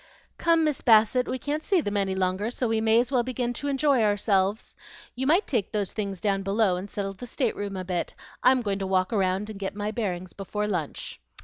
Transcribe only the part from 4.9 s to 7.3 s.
You might take those things down below, and settle the